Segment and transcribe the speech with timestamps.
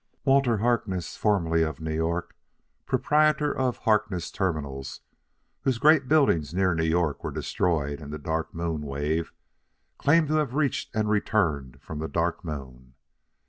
[0.25, 2.35] "Walter Harkness, formerly of New York,
[2.87, 5.01] proprietor of Harkness Terminals,
[5.61, 9.31] whose great buildings near New York were destroyed in the Dark Moon wave,
[9.99, 12.95] claims to have reached and returned from the Dark Moon.